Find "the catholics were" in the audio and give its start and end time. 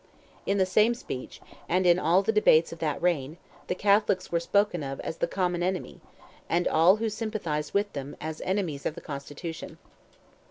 3.67-4.39